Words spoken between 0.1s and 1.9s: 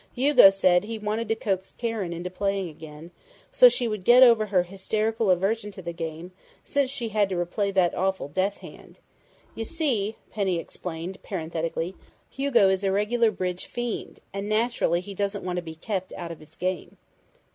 Hugo said he wanted to coax